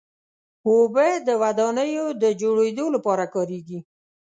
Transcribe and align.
اوبه 0.67 1.07
د 1.27 1.29
ودانیو 1.41 2.05
د 2.21 2.23
جوړېدو 2.41 2.85
لپاره 2.95 3.25
کارېږي. 3.35 3.79